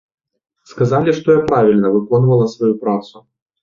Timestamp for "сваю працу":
2.59-3.29